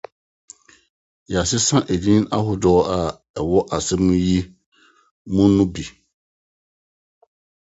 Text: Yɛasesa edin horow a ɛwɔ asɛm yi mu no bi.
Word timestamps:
Yɛasesa 1.31 1.77
edin 1.93 2.23
horow 2.45 2.79
a 2.95 2.97
ɛwɔ 3.39 3.59
asɛm 3.75 4.05
yi 4.25 4.37
mu 5.33 5.43
no 5.55 5.63
bi. 5.73 5.83